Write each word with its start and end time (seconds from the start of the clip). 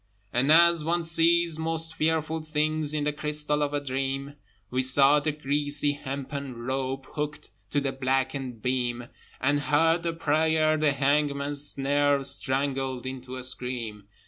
And 0.33 0.51
as 0.51 0.83
one 0.83 1.03
sees 1.03 1.59
most 1.59 1.93
fearful 1.93 2.41
things 2.41 2.91
In 2.91 3.03
the 3.03 3.13
crystal 3.13 3.61
of 3.61 3.71
a 3.71 3.79
dream, 3.79 4.33
We 4.71 4.81
saw 4.81 5.19
the 5.19 5.31
greasy 5.31 5.91
hempen 5.91 6.55
rope 6.57 7.05
Hooked 7.13 7.51
to 7.69 7.79
the 7.79 7.91
blackened 7.91 8.63
beam, 8.63 9.09
And 9.39 9.59
heard 9.59 10.01
the 10.01 10.13
prayer 10.13 10.75
the 10.75 10.93
hangman's 10.93 11.61
snare 11.69 12.23
Strangled 12.23 13.05
into 13.05 13.35
a 13.35 13.43
scream. 13.43 14.07